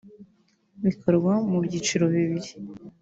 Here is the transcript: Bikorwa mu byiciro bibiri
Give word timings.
Bikorwa 0.85 1.31
mu 1.49 1.57
byiciro 1.65 2.05
bibiri 2.13 2.49